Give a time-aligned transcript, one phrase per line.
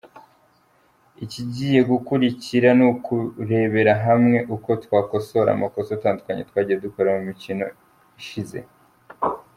[1.23, 7.65] Ikigiye gukurikira ni ukurebera hamwe uko twakosora amakosa atandukanye twagiye dukora mu mikino
[8.21, 8.57] ishize.